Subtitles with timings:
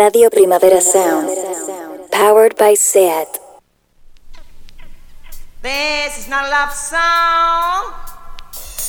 [0.00, 1.28] Radio Primavera Sound.
[2.10, 3.28] Powered by SEAT.
[5.60, 7.92] This is not a love song.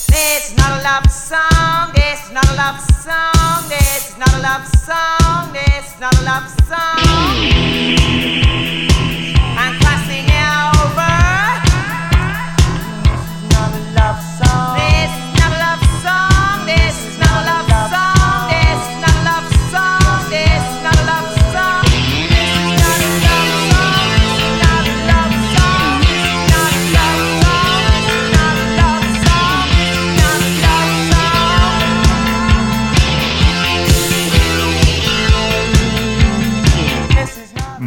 [0.07, 1.91] This is not a love song.
[1.93, 3.67] This is not a love song.
[3.67, 5.51] This is not a love song.
[5.51, 8.00] This is not a love song.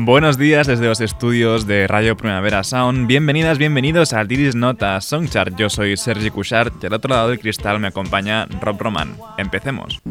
[0.07, 3.07] Buenos días desde los estudios de Radio Primavera Sound.
[3.07, 5.57] Bienvenidas, bienvenidos a Diris Nota Songchart.
[5.57, 9.17] Yo soy Sergi Cushart y al otro lado del cristal me acompaña Rob Roman.
[9.39, 10.03] Empecemos.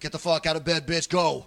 [0.00, 1.46] Get the fuck out of bed, bitch, go.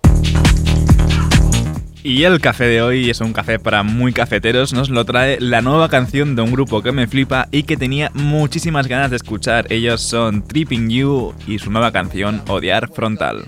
[2.02, 5.62] Y el café de hoy es un café para muy cafeteros, nos lo trae la
[5.62, 9.72] nueva canción de un grupo que me flipa y que tenía muchísimas ganas de escuchar.
[9.72, 13.48] Ellos son Tripping You y su nueva canción Odiar Frontal.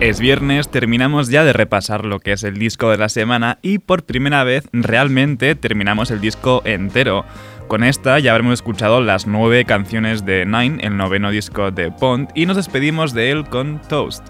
[0.00, 3.78] Es viernes, terminamos ya de repasar lo que es el disco de la semana y
[3.78, 7.24] por primera vez realmente terminamos el disco entero.
[7.68, 12.28] Con esta ya habremos escuchado las nueve canciones de Nine, el noveno disco de Pond,
[12.34, 14.26] y nos despedimos de él con Toast.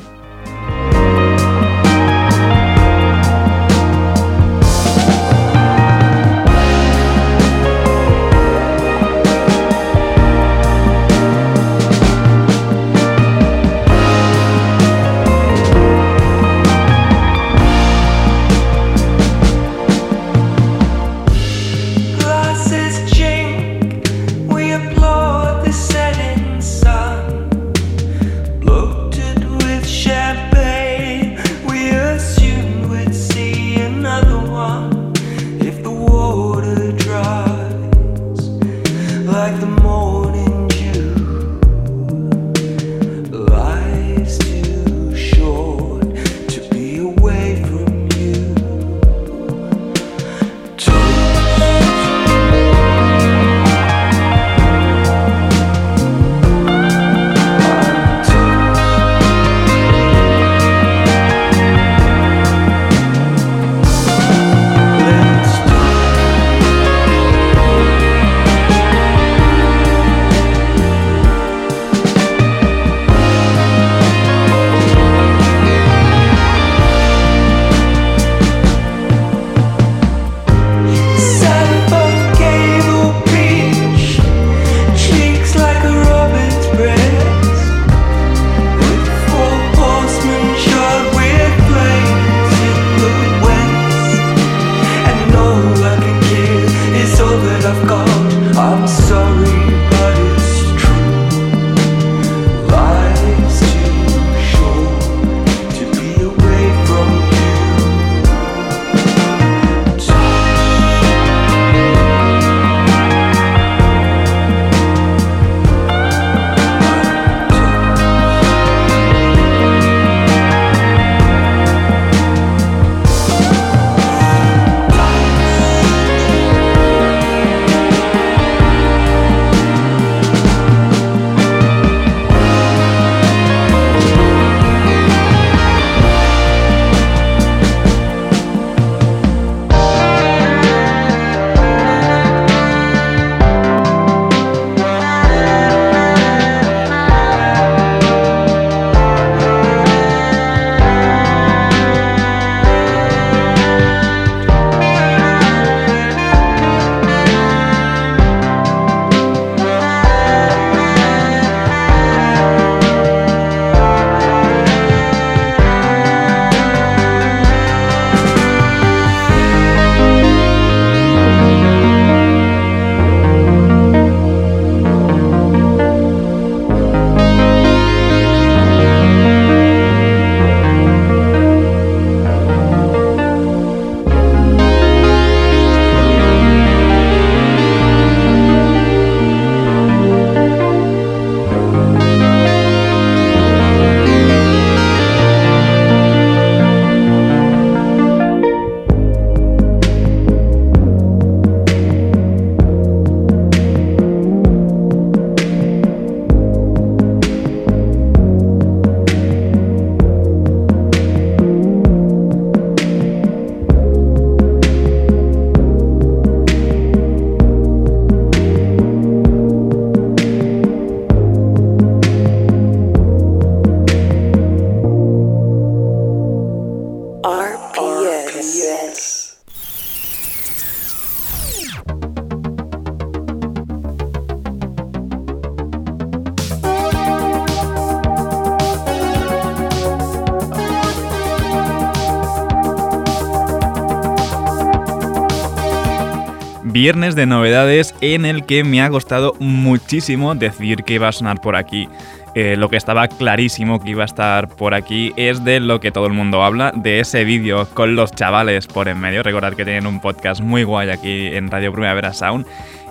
[246.85, 251.41] Viernes de novedades en el que me ha costado muchísimo decir que iba a sonar
[251.41, 251.89] por aquí.
[252.35, 255.91] Eh, lo que estaba clarísimo que iba a estar por aquí es de lo que
[255.91, 259.23] todo el mundo habla, de ese vídeo con los chavales por en medio.
[259.23, 262.45] Recordad que tienen un podcast muy guay aquí en Radio Primavera Sound.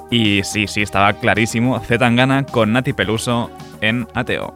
[0.10, 1.80] Y sí, sí, estaba clarísimo.
[1.80, 4.56] Z Tangana con Nati Peluso en Ateo.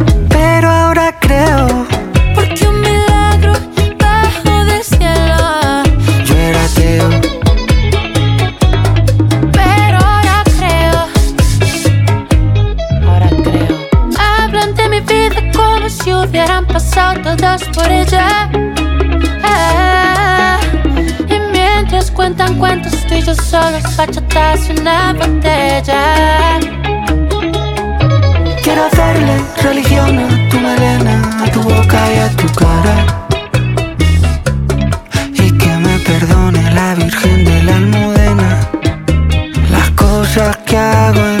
[24.01, 26.59] bachatas y una botella.
[28.63, 32.95] Quiero hacerle religión a tu melena, a tu boca y a tu cara.
[35.43, 38.49] Y que me perdone la Virgen de la Almudena
[39.69, 41.40] las cosas que hago en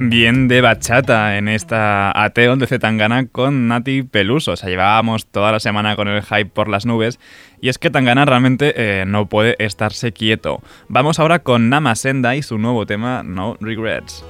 [0.00, 4.52] Bien de bachata en esta Ateo de Zetangana con Nati Peluso.
[4.52, 7.18] O sea, llevábamos toda la semana con el hype por las nubes.
[7.60, 10.62] Y es que Tangana realmente eh, no puede estarse quieto.
[10.88, 14.24] Vamos ahora con Nama Senda y su nuevo tema No Regrets.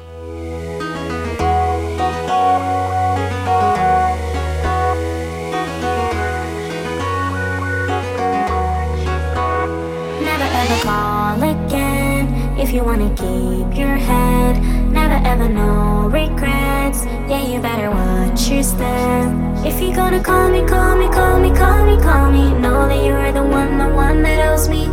[15.25, 17.05] Ever no regrets.
[17.29, 19.29] Yeah, you better watch your step.
[19.65, 22.53] If you're gonna call me, call me, call me, call me, call me.
[22.59, 24.87] Know that you're the one, the one that owes me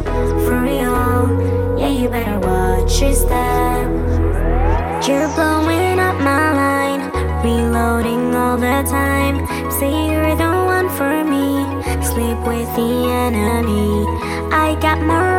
[0.43, 1.77] for real.
[1.79, 3.87] Yeah, you better watch your step.
[5.07, 7.01] You're blowing up my line,
[7.43, 9.45] reloading all the time.
[9.71, 11.63] Say you're the one for me.
[12.03, 12.91] Sleep with the
[13.25, 14.05] enemy.
[14.51, 15.34] I got more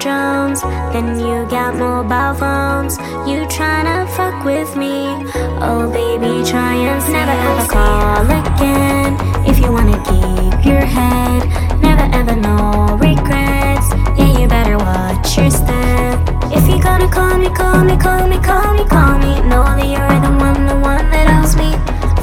[0.00, 2.96] drones than you got mobile phones.
[3.28, 5.12] You tryna fuck with me?
[5.60, 9.12] Oh baby, try and never ever call again.
[9.46, 11.44] If you wanna keep your head,
[11.82, 13.88] never ever no regrets.
[14.16, 16.16] Yeah, you better watch your step.
[16.50, 19.32] If you gonna call me, call me, call me, call me, call me.
[19.50, 21.70] Know that you're the one, the one that owes me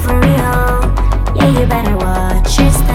[0.01, 0.81] for real.
[1.38, 2.87] Yeah, you better watch your step.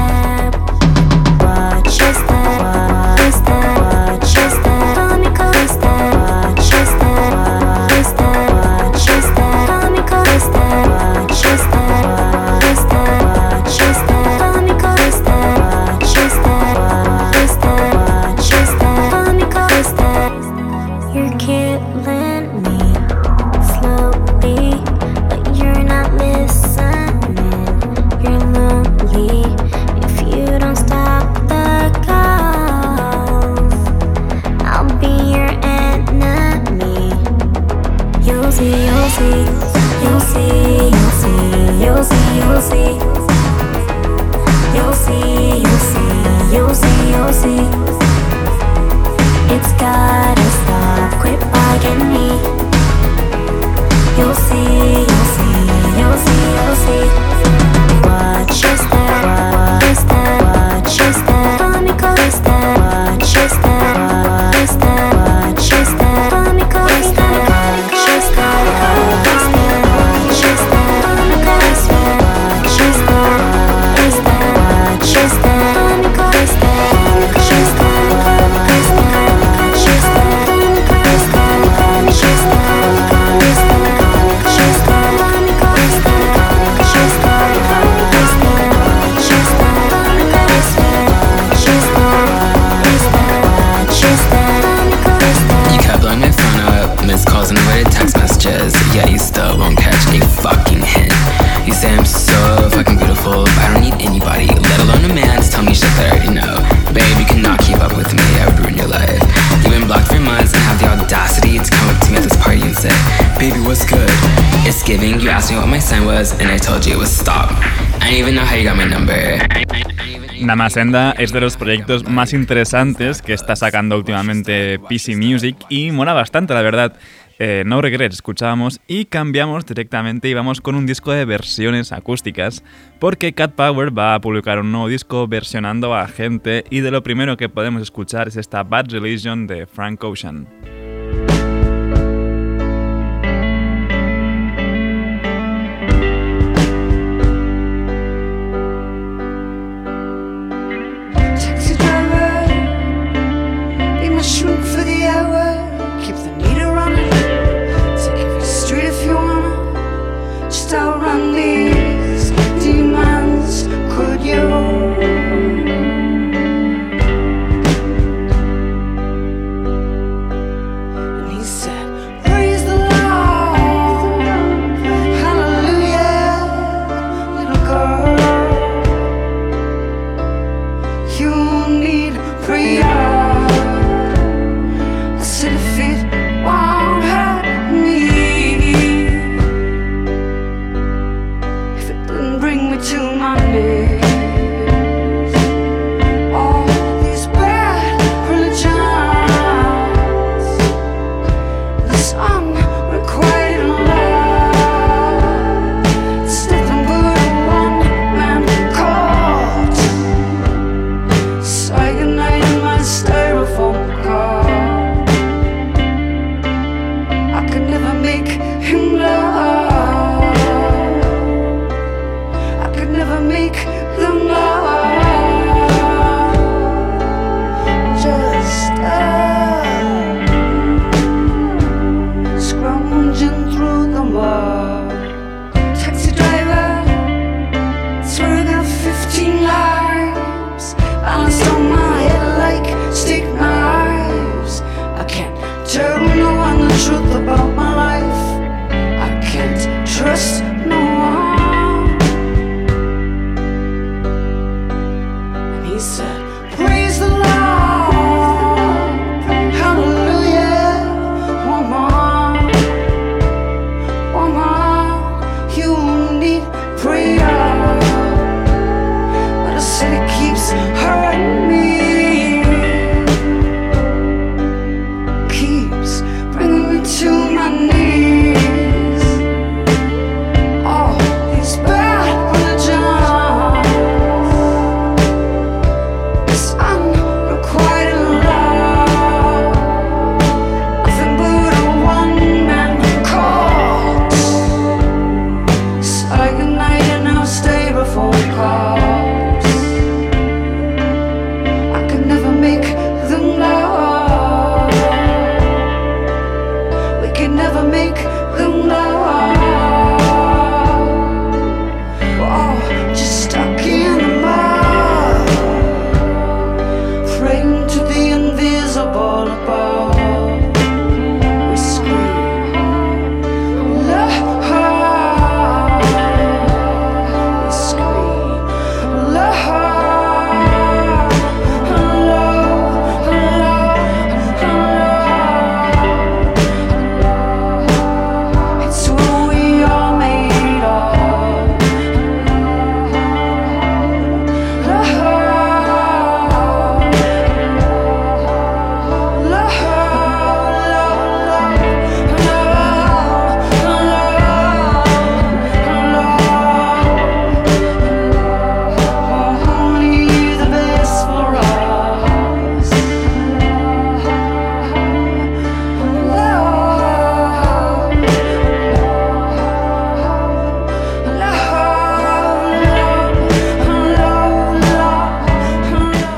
[120.53, 126.13] Namasenda es de los proyectos más interesantes que está sacando últimamente PC Music y mola
[126.13, 126.95] bastante, la verdad.
[127.39, 132.63] Eh, no Regrets escuchábamos y cambiamos directamente y vamos con un disco de versiones acústicas
[132.99, 137.03] porque Cat Power va a publicar un nuevo disco versionando a gente y de lo
[137.03, 140.47] primero que podemos escuchar es esta Bad Religion de Frank Ocean.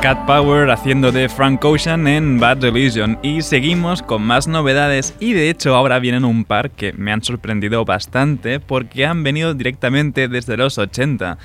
[0.05, 5.49] Power haciendo de Frank Ocean en Bad Religion y seguimos con más novedades y de
[5.49, 10.59] hecho ahora vienen un par que me han sorprendido bastante porque han venido directamente desde
[10.59, 11.39] los 80.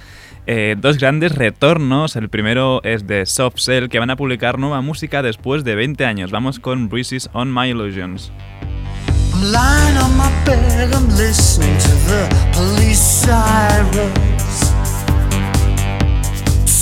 [0.45, 4.81] Eh, dos grandes retornos, el primero es de Soft Cell que van a publicar nueva
[4.81, 6.29] música después de 20 años.
[6.29, 8.29] Vamos con Breezes on My Illusions.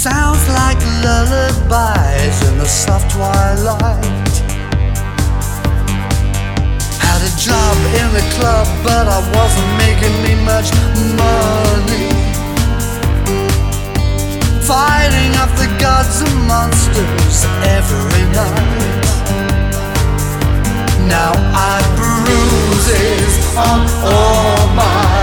[0.10, 4.36] Sounds like lullabies in the soft twilight.
[7.06, 10.70] Had a job in the club, but I wasn't making me much
[11.24, 12.08] money.
[14.72, 17.40] Fighting off the gods and monsters
[17.78, 19.08] every night.
[21.16, 21.34] Now
[21.72, 23.34] I bruises
[23.68, 23.80] on
[24.14, 25.17] all my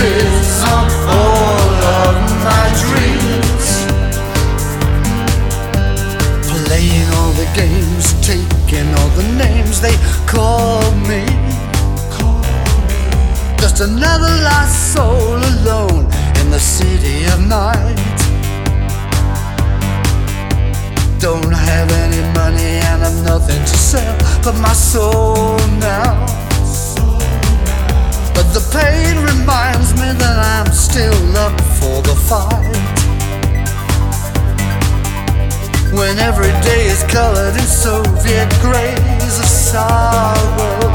[0.00, 0.86] On
[1.18, 2.14] all of
[2.46, 3.66] my dreams.
[6.48, 11.22] Playing all the games, taking all the names they call me.
[13.58, 16.06] Just another lost soul alone
[16.40, 18.18] in the city of night.
[21.18, 26.24] Don't have any money and I've nothing to sell but my soul now.
[28.52, 32.66] The pain reminds me that I'm still up for the fight.
[35.94, 40.90] When every day is colored in Soviet grays of sorrow.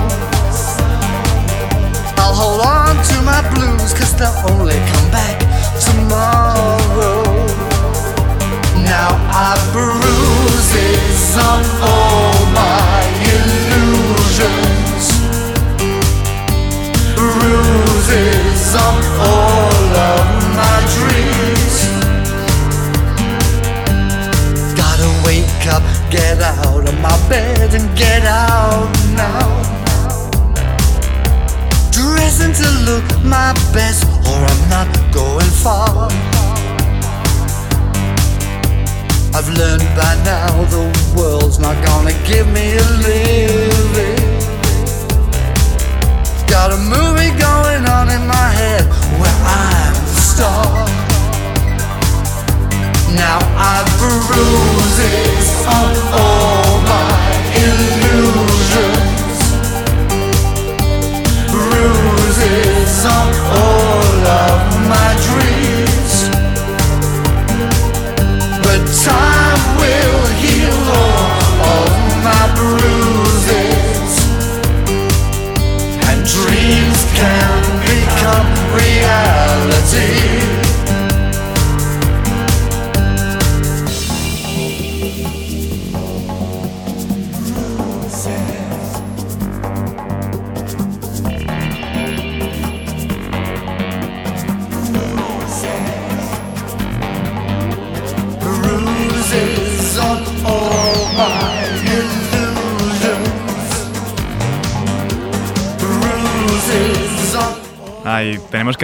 [2.19, 5.39] I'll hold on to my blues, cause they'll only come back
[5.79, 7.14] tomorrow.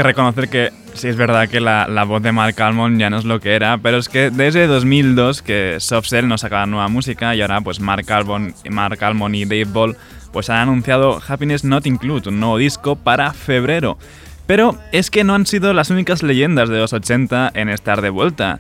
[0.02, 3.20] Que reconocer que sí es verdad que la, la voz de Mark Almond ya no
[3.20, 6.88] es lo que era, pero es que desde 2002 que Soft Cell nos saca nueva
[6.88, 9.96] música y ahora pues Mark Almond, Mark Almond y Dave Ball
[10.34, 14.00] pues han anunciado Happiness Not Include, un nuevo disco para febrero.
[14.48, 18.10] Pero es que no han sido las únicas leyendas de los 80 en estar de
[18.10, 18.60] vuelta.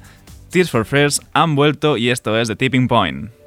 [0.51, 3.40] Tears for Fears han vuelto y esto es The Tipping Point.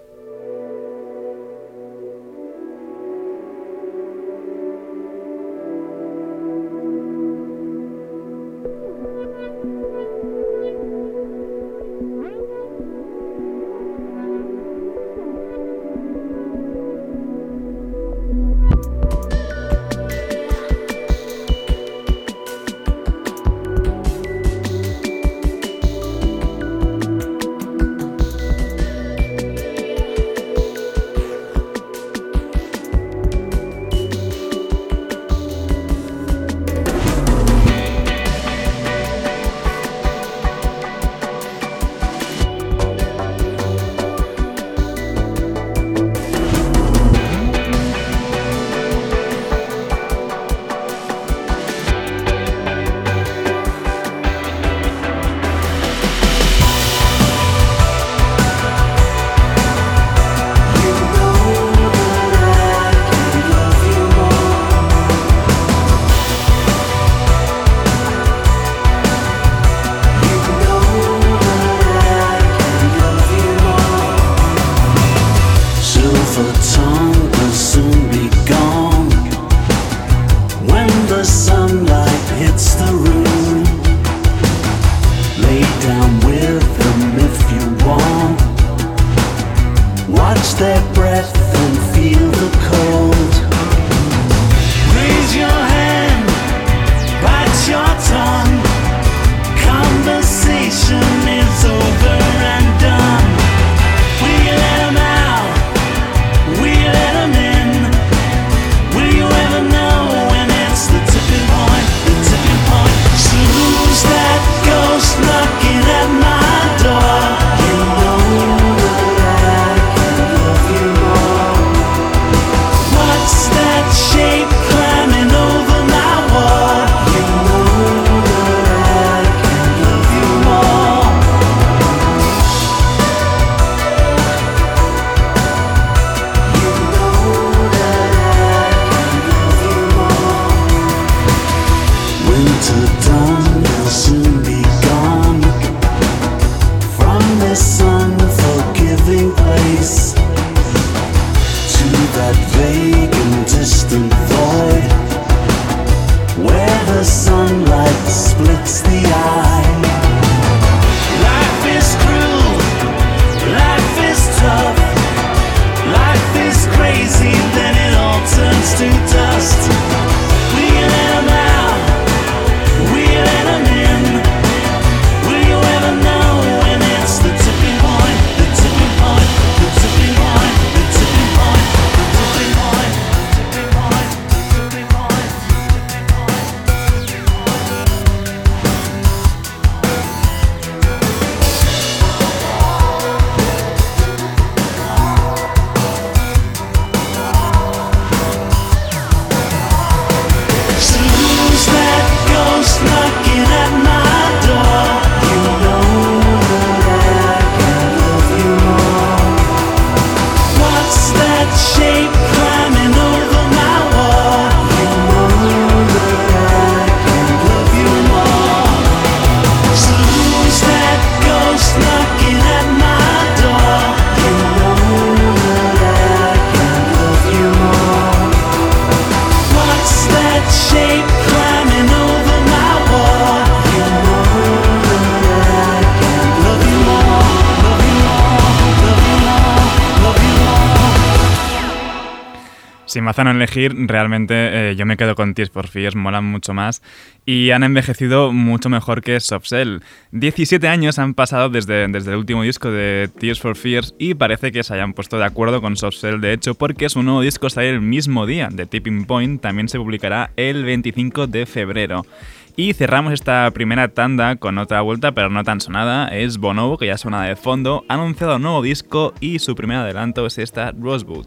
[242.95, 246.55] Si me hacen elegir, realmente eh, yo me quedo con Tears for Fears, molan mucho
[246.55, 246.81] más
[247.27, 249.79] y han envejecido mucho mejor que Soft Cell.
[250.13, 254.53] 17 años han pasado desde, desde el último disco de Tears for Fears y parece
[254.53, 257.51] que se hayan puesto de acuerdo con Soft Cell, de hecho, porque su nuevo disco
[257.51, 262.07] sale el mismo día, de Tipping Point, también se publicará el 25 de febrero.
[262.55, 266.07] Y cerramos esta primera tanda con otra vuelta, pero no tan sonada.
[266.15, 269.79] Es Bonobo, que ya suena de fondo, ha anunciado un nuevo disco y su primer
[269.79, 271.27] adelanto es esta Rosewood.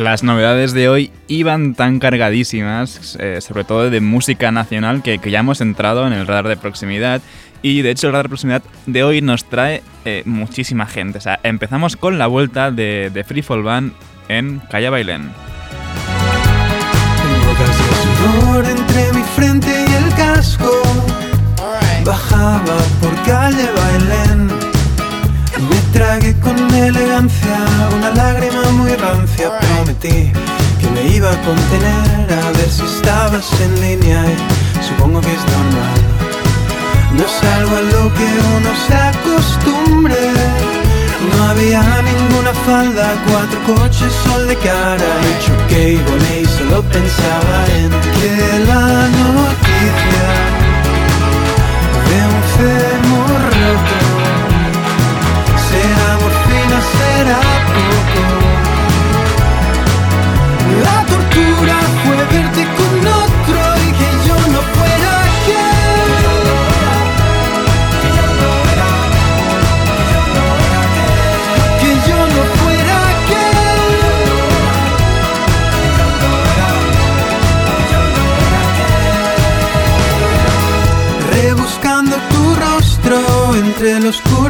[0.00, 5.30] Las novedades de hoy iban tan cargadísimas, eh, sobre todo de música nacional, que, que
[5.30, 7.20] ya hemos entrado en el radar de proximidad.
[7.60, 11.18] Y de hecho el radar de proximidad de hoy nos trae eh, muchísima gente.
[11.18, 13.92] O sea, empezamos con la vuelta de, de Free Fall Band
[14.28, 15.32] en Calle Bailén.
[18.16, 20.82] sudor entre mi frente y el casco.
[22.06, 24.29] Bajaba por calle Bailén.
[25.92, 27.56] Tragué con elegancia
[27.96, 29.58] una lágrima muy rancia.
[29.58, 30.32] Prometí
[30.80, 34.24] que me iba a contener a ver si estabas en línea.
[34.80, 36.00] Y supongo que es normal.
[37.16, 40.16] No es algo a lo que uno se acostumbre.
[41.36, 46.82] No había ninguna falda, cuatro coches, sol de cara Y choqué y volé y solo
[46.84, 49.69] pensaba en que la noticia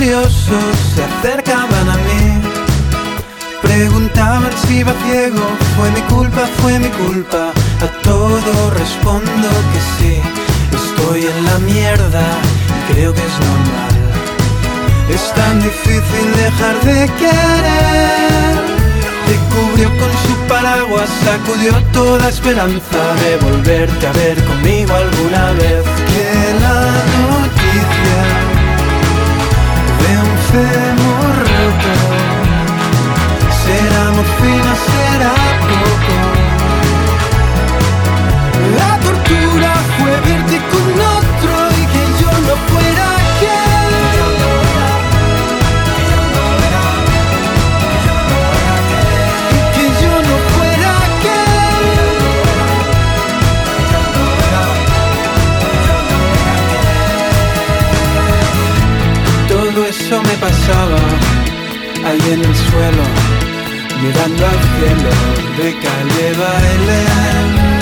[0.01, 2.41] curiosos se acercaban a mí.
[3.61, 5.45] Preguntaban si iba ciego,
[5.77, 7.53] fue mi culpa, fue mi culpa.
[7.85, 10.15] A todo respondo que sí,
[10.81, 12.25] estoy en la mierda
[12.69, 13.97] y creo que es normal.
[15.17, 18.55] Es tan difícil dejar de querer.
[19.27, 25.85] Te cubrió con su paraguas, sacudió toda esperanza De volverte a ver conmigo alguna vez.
[26.11, 26.81] Que la
[27.21, 28.40] noticia
[30.53, 31.93] de un roto
[33.63, 35.35] Será morfina, será
[35.69, 36.17] poco.
[38.79, 40.13] La tortura fue
[40.73, 40.89] con
[41.19, 41.50] otro
[60.41, 60.99] pasaba
[62.07, 63.05] ahí en el suelo
[64.03, 65.11] mirando al cielo
[65.59, 67.80] de calle Bailén.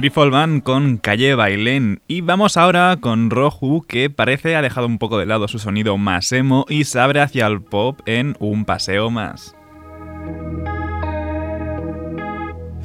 [0.00, 2.00] De Free Fall Band con Calle Bailén.
[2.08, 5.98] Y vamos ahora con Roju, que parece ha dejado un poco de lado su sonido
[5.98, 9.54] más emo y se abre hacia el pop en un paseo más.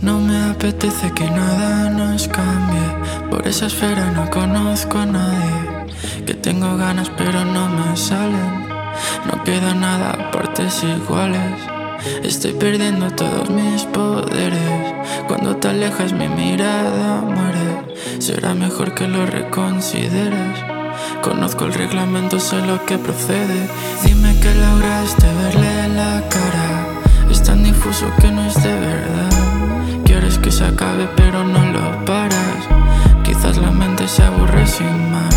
[0.02, 3.30] No me apetece que nada nos cambie.
[3.30, 5.94] Por esa esfera no conozco a nadie.
[6.26, 8.68] Que tengo ganas pero no me salen.
[9.26, 11.75] No queda nada, partes iguales.
[12.24, 14.94] Estoy perdiendo todos mis poderes.
[15.28, 17.96] Cuando te alejas mi mirada muere.
[18.20, 20.60] Será mejor que lo reconsideres.
[21.22, 23.68] Conozco el reglamento, sé lo que procede.
[24.04, 26.86] Dime que lograste verle la cara.
[27.32, 29.30] Es tan difuso que no es de verdad.
[30.06, 32.62] Quieres que se acabe pero no lo paras.
[33.24, 35.36] Quizás la mente se aburre sin más.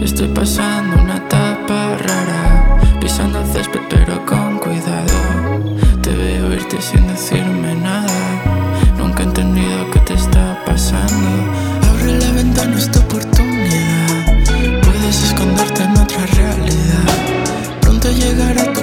[0.00, 2.78] Estoy pasando una etapa rara.
[3.00, 4.51] Pisando el césped pero con
[6.80, 8.08] sin decirme nada.
[8.96, 11.28] Nunca he entendido qué te está pasando.
[11.90, 14.24] Abre la ventana, esta oportunidad.
[14.82, 17.08] Puedes esconderte en otra realidad.
[17.80, 18.81] Pronto llegará tu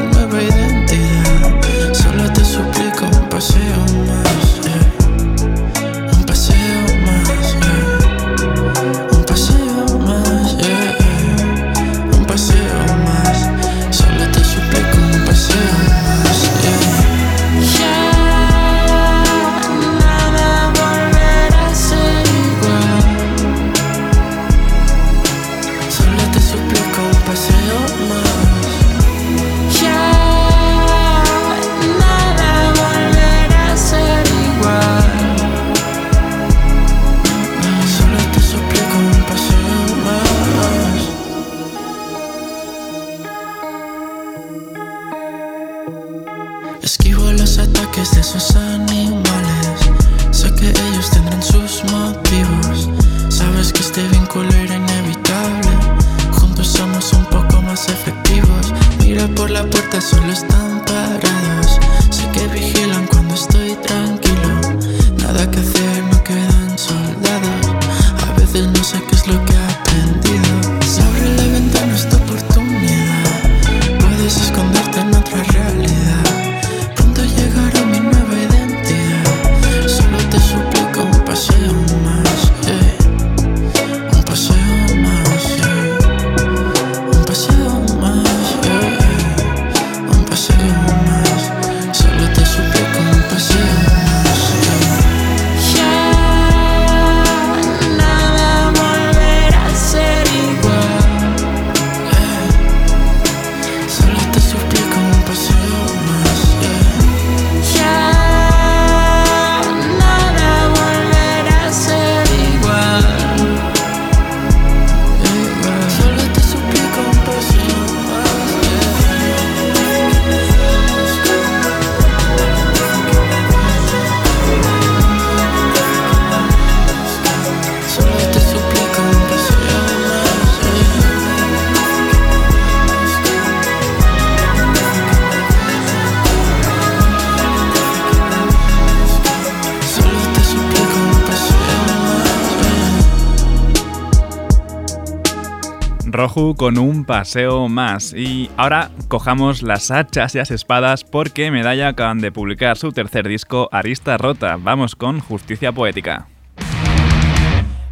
[146.40, 148.14] Con un paseo más.
[148.14, 153.28] Y ahora cojamos las hachas y las espadas porque Medalla acaban de publicar su tercer
[153.28, 154.56] disco Arista Rota.
[154.58, 156.28] Vamos con Justicia Poética.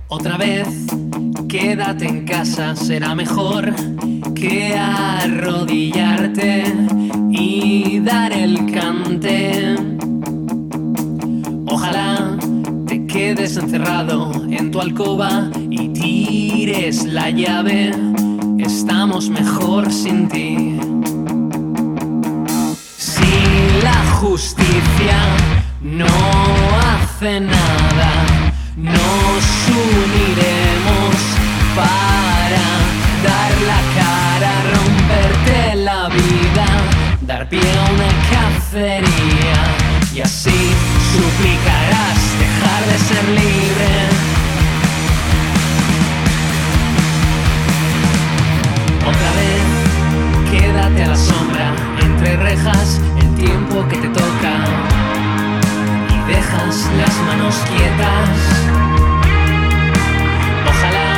[0.08, 0.66] Otra vez,
[1.50, 3.74] quédate en casa, será mejor
[4.34, 6.64] que arrodillarte
[7.30, 9.76] y dar el cante.
[11.68, 12.38] Ojalá
[12.88, 17.92] te quedes encerrado en tu alcoba y tires la llave.
[18.68, 20.78] Estamos mejor sin ti.
[22.98, 23.32] Si
[23.82, 25.20] la justicia
[25.82, 26.06] no
[26.86, 28.12] hace nada,
[28.76, 31.16] nos uniremos
[31.80, 32.68] para
[33.28, 36.68] dar la cara, romperte la vida,
[37.22, 39.60] dar pie a una cacería
[40.14, 40.60] y así
[41.14, 44.17] suplicarás dejar de ser libre.
[51.04, 54.54] A la sombra, entre rejas, el tiempo que te toca
[56.10, 58.30] y dejas las manos quietas.
[60.72, 61.10] Ojalá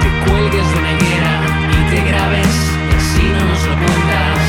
[0.00, 1.34] te cuelgues de una higuera
[1.70, 2.54] y te grabes,
[2.96, 4.40] así no nos lo cuentas.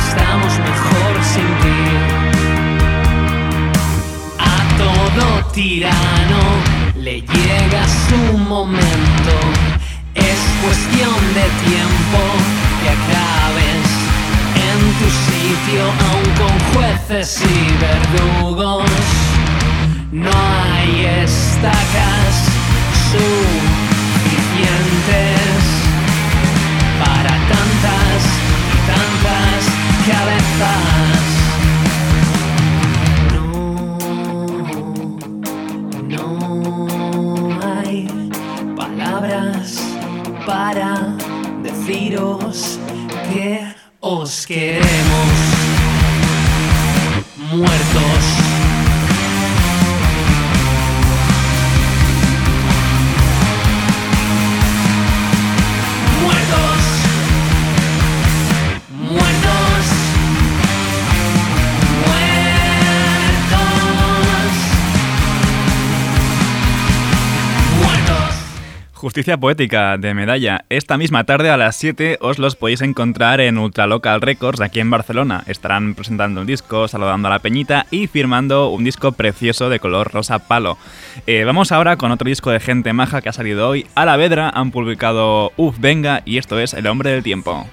[0.00, 1.80] Estamos mejor sin ti.
[4.38, 6.42] A todo tirano
[6.96, 9.34] le llega su momento.
[10.14, 13.86] Es cuestión de tiempo que acabes
[14.68, 18.90] en tu sitio, aún con jueces y verdugos.
[20.12, 22.32] No hay estacas
[23.10, 23.48] suficientes
[26.98, 28.18] para tantas
[28.74, 29.60] y tantas
[30.08, 31.22] cabezas.
[36.08, 36.26] No,
[37.42, 37.98] no hay
[38.76, 39.64] palabras
[40.46, 41.17] para
[42.10, 43.60] que
[44.00, 45.37] os queremos
[69.18, 70.64] Justicia Poética de Medalla.
[70.68, 74.90] Esta misma tarde a las 7 os los podéis encontrar en Ultralocal Records aquí en
[74.90, 75.42] Barcelona.
[75.48, 80.12] Estarán presentando un disco, saludando a la peñita y firmando un disco precioso de color
[80.12, 80.78] rosa palo.
[81.26, 83.88] Eh, vamos ahora con otro disco de gente maja que ha salido hoy.
[83.96, 87.66] A la Vedra han publicado Uf Venga y esto es El Hombre del Tiempo.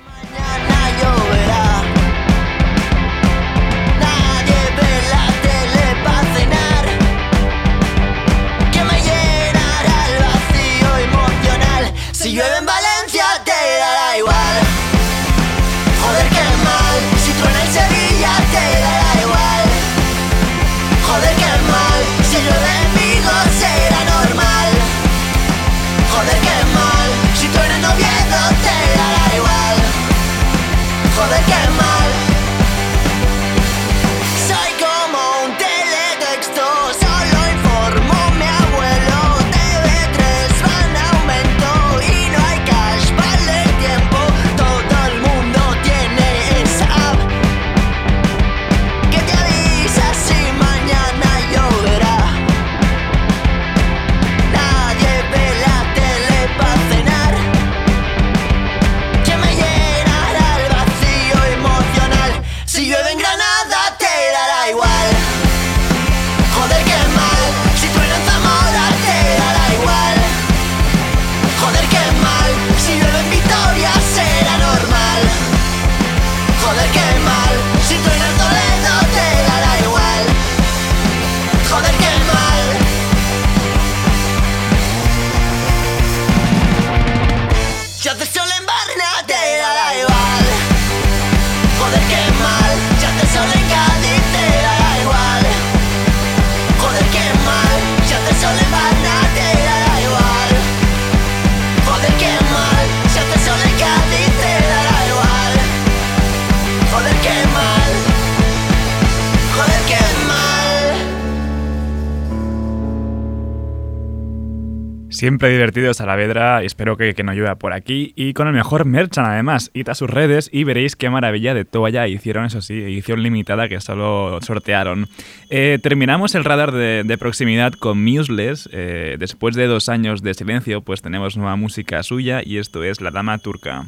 [115.25, 118.13] Siempre divertido Saavedra, espero que, que, no llueva por aquí.
[118.15, 119.71] Y con el mejor merchan además.
[119.73, 123.67] Id a sus redes y veréis qué maravilla de toalla hicieron, eso sí, edición limitada
[123.67, 125.07] que solo sortearon.
[125.49, 128.69] Eh, terminamos el radar de, de proximidad con Museless.
[128.71, 133.01] Eh, después de dos años de silencio, pues tenemos nueva música suya y esto es
[133.01, 133.87] La Dama Turca.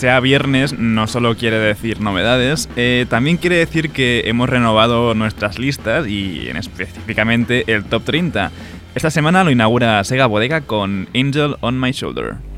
[0.00, 5.58] Sea viernes no solo quiere decir novedades, eh, también quiere decir que hemos renovado nuestras
[5.58, 8.50] listas y en específicamente el top 30.
[8.94, 12.49] Esta semana lo inaugura Sega Bodega con Angel on My Shoulder.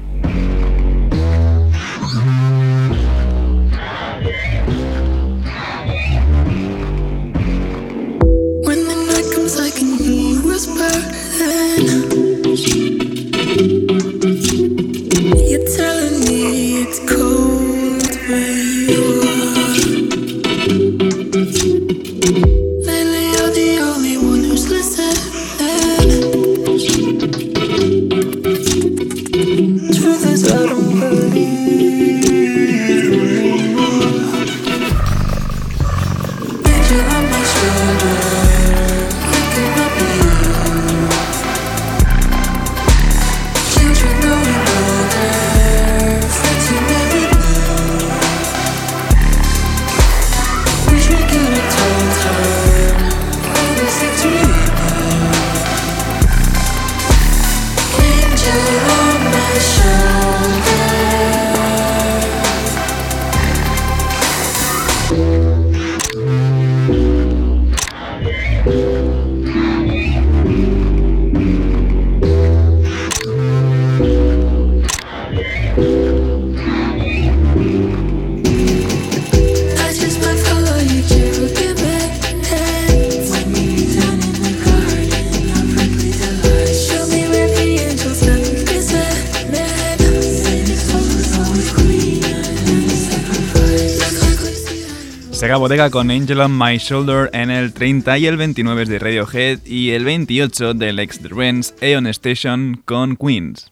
[95.72, 99.92] Con Angel on My Shoulder en el 30 y el 29 es de Radiohead y
[99.92, 103.71] el 28 del ex The Rents Aeon Station con Queens.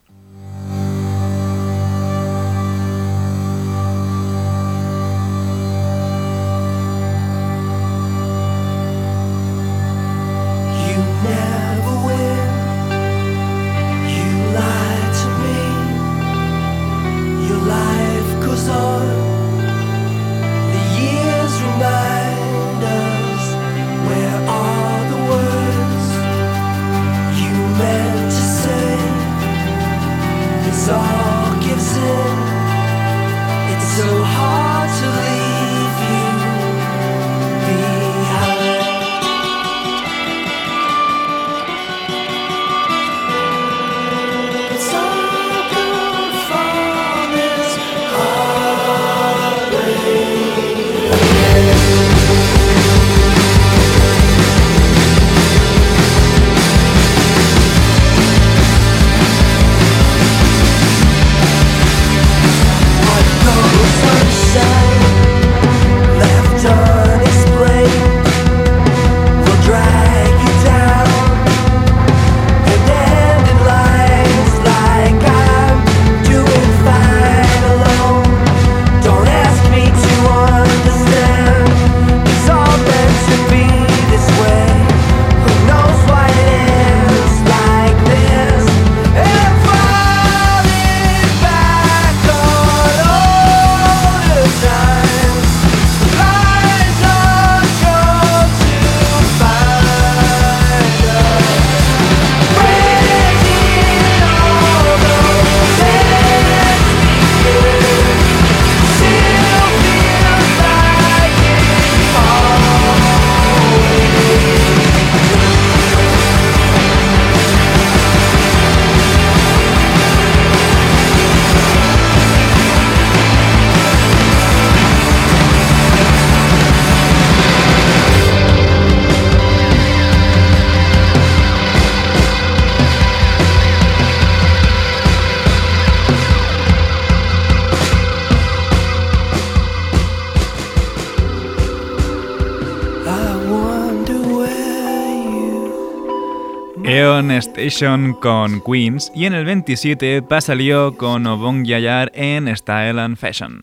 [146.91, 153.17] Aeon Station con Queens y en el 27 Pasalio con Obong Yayar en Style and
[153.17, 153.63] Fashion.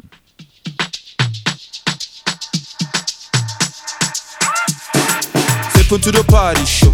[5.74, 6.94] Step into the party show.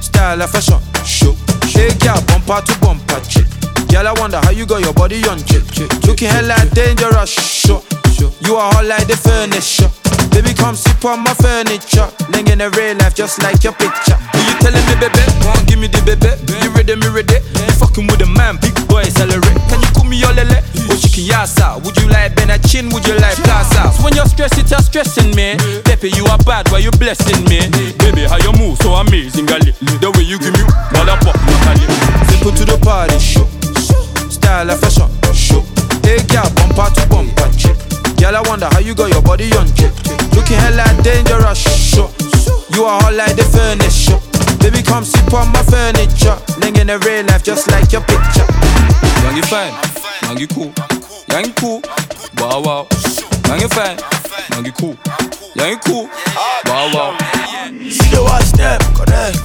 [0.00, 1.36] Style and fashion show.
[1.68, 3.44] Shake your bumper to bumper chick.
[3.90, 5.64] Girl, I wonder how you got your body on chick.
[6.06, 7.82] Looking hella dangerous show.
[8.46, 9.90] You are hot like the furniture.
[10.30, 12.08] Baby, come sip on my furniture.
[12.30, 14.16] Ling in the real life just like your picture.
[14.62, 16.30] Telling me, baby, come give me the baby.
[16.62, 17.42] You ready, me ready?
[17.66, 19.58] You fucking with a man, big boy, accelerate.
[19.68, 20.62] Can you call me your lele?
[20.86, 21.82] Oh, or chicken yassa?
[21.82, 22.32] Would you like
[22.72, 22.88] Chin?
[22.88, 23.92] Would you like Plaza?
[23.92, 25.56] So when you're stressed, it's a stressing me.
[25.84, 27.68] Pepe, you are bad, why you blessing me?
[27.98, 29.76] Baby, how you move so amazing, gali.
[30.00, 31.36] The way you give me, mother pop.
[32.32, 33.44] Simple to the party, show.
[34.30, 35.60] Style and fashion, show.
[36.00, 37.76] Hey, girl, bumper to bumper, chick.
[38.16, 39.92] Girl, I wonder how you got your body on, chick.
[40.32, 42.08] Looking hella dangerous, show.
[42.72, 44.16] You are hot like the furniture.
[44.62, 46.38] Baby, come sit on my furniture.
[46.60, 48.46] Ling in the real life, just like your picture.
[49.22, 49.74] Young, you fine.
[50.22, 50.72] Young, you cool.
[51.28, 51.82] Young, you cool.
[52.38, 52.86] Wow, wow.
[53.48, 53.98] Young, you fine.
[54.50, 54.96] Young, you cool.
[55.56, 56.06] Young, you cool.
[56.66, 57.18] Wow, wow.
[57.90, 59.38] See the one step, correct.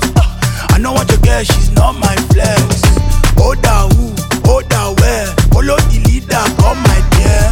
[0.71, 2.81] I know what you get, she's not my flex.
[3.37, 4.13] Hold down who,
[4.45, 5.25] hold down where.
[5.49, 7.49] Follow the leader, come my dear.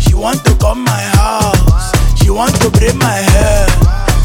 [0.00, 1.92] She want to come my house.
[2.20, 3.66] She want to braid my hair.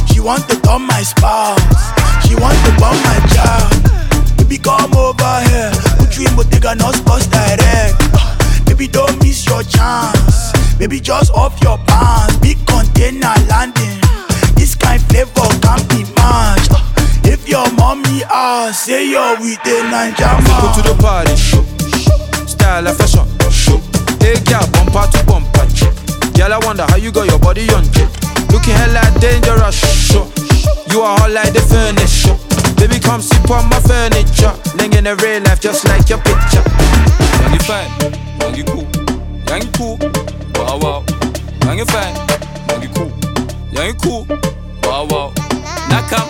[0.08, 1.99] She want to come my spouse.
[2.30, 3.74] She want to bomb my child.
[4.38, 5.74] Baby, come over here.
[5.98, 7.98] Put you in Bottega, not sports direct.
[8.68, 10.54] Baby, don't miss your chance.
[10.78, 12.38] Baby, just off your pants.
[12.38, 13.98] Big container landing.
[14.54, 16.70] This kind of flavor can't be matched.
[17.26, 20.30] If your mommy asks, say you're with a Ninja
[20.62, 21.34] Go to the party.
[22.46, 23.26] Style and fashion.
[24.22, 25.66] Hey, girl, bumper to bumper.
[26.38, 27.86] Girl, I wonder how you got your body on.
[28.54, 30.30] Looking hella dangerous, show.
[30.92, 32.36] You are hot like the furniture.
[32.76, 34.54] Baby, come sip on my furniture.
[34.78, 36.64] Ling in the real life, just like your picture.
[37.42, 37.90] Young, you fine.
[38.42, 38.88] Young, you cool.
[39.48, 39.98] Young, you cool.
[40.56, 41.06] Wow, wow.
[41.66, 42.16] Young, you fine.
[42.70, 43.12] Young, you cool.
[43.72, 44.26] Young, you cool.
[44.84, 45.34] Wow, wow.
[45.90, 46.30] Now come.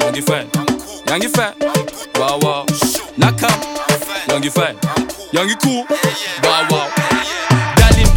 [0.00, 0.48] Young, you fine.
[1.06, 1.54] Young, you fine.
[2.16, 2.66] Wow, wow.
[3.18, 3.60] Now come.
[4.28, 4.76] Young, you fine.
[5.32, 5.84] Young, you cool.
[6.42, 7.11] Wow, wow.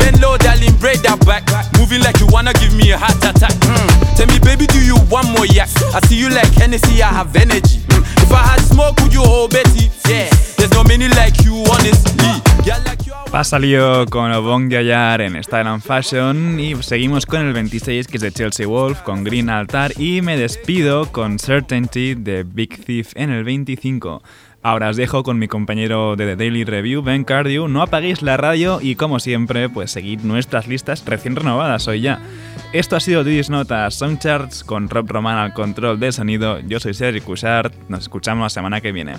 [0.06, 1.02] Bend low, darling, a?
[5.96, 6.62] I see you like
[7.02, 7.80] I have energy.
[7.90, 8.04] Mm.
[8.22, 9.24] If I had smoke, you?
[10.08, 11.56] Yeah, there's no many like you,
[14.12, 14.32] con
[15.22, 19.24] en Style and Fashion y seguimos con el 26 que es de Chelsea Wolf con
[19.24, 24.22] Green Altar y me despido con Certainty de Big Thief en el 25.
[24.66, 27.68] Ahora os dejo con mi compañero de The Daily Review, Ben Cardew.
[27.68, 32.20] No apaguéis la radio y, como siempre, pues seguid nuestras listas recién renovadas hoy ya.
[32.74, 36.62] Esto ha sido Didis Notas Songcharts con Rob Roman al control de sonido.
[36.62, 37.76] Yo soy Sergi Cushart.
[37.90, 39.18] Nos escuchamos la semana que viene.